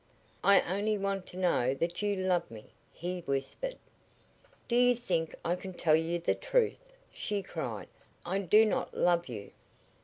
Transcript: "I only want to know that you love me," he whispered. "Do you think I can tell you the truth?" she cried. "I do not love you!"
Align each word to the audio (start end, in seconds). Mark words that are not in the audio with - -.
"I 0.43 0.61
only 0.61 0.97
want 0.97 1.27
to 1.27 1.37
know 1.37 1.75
that 1.75 2.01
you 2.01 2.15
love 2.15 2.49
me," 2.49 2.73
he 2.91 3.19
whispered. 3.19 3.75
"Do 4.67 4.75
you 4.75 4.95
think 4.95 5.35
I 5.45 5.55
can 5.55 5.75
tell 5.75 5.95
you 5.95 6.17
the 6.17 6.33
truth?" 6.33 6.93
she 7.13 7.43
cried. 7.43 7.87
"I 8.25 8.39
do 8.39 8.65
not 8.65 8.97
love 8.97 9.27
you!" 9.27 9.51